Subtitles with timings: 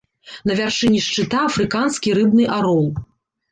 [0.51, 2.83] На вяршыні шчыта афрыканскі рыбны арол.